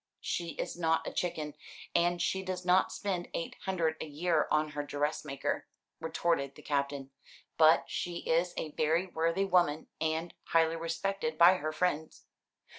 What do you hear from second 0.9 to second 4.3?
a chicken, and she does not spend eight hundred a